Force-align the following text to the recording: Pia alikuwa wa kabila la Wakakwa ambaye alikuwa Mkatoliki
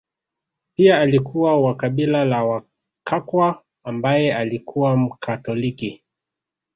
Pia 0.75 0.99
alikuwa 0.99 1.61
wa 1.61 1.75
kabila 1.75 2.25
la 2.25 2.43
Wakakwa 2.45 3.63
ambaye 3.83 4.35
alikuwa 4.35 4.97
Mkatoliki 4.97 6.03